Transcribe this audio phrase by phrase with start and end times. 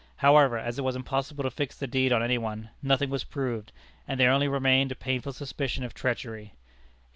[0.15, 3.71] However, as it was impossible to fix the deed on any one, nothing was proved,
[4.07, 6.53] and there only remained a painful suspicion of treachery.